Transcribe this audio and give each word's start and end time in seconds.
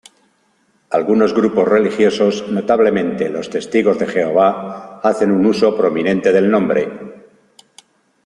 Algunos 0.97 1.31
grupos 1.35 1.67
religiosos, 1.67 2.47
notablemente 2.49 3.29
los 3.29 3.51
Testigos 3.51 3.99
de 3.99 4.07
Jehová 4.07 4.99
hacen 5.03 5.29
un 5.29 5.45
uso 5.45 5.77
prominente 5.77 6.31
del 6.31 6.49
nombre. 6.49 6.89